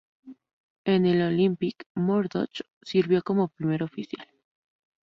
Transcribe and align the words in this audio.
En 0.83 1.05
el 1.05 1.21
"Olympic", 1.21 1.83
Murdoch 1.93 2.63
sirvió 2.81 3.21
como 3.21 3.49
primer 3.49 3.83
oficial. 3.83 4.27